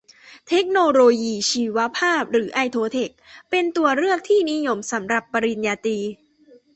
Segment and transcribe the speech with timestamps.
[0.47, 3.11] เทคโนโลยีชีวภาพ หรือ ไอโอเทค
[3.49, 5.97] เป็นตัวเลือกที่นิยมสำหรับปริญญาตรี